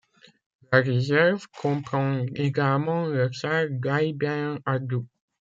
[0.71, 5.05] La réserve comprend également le ksar d'Aït-ben-Haddou.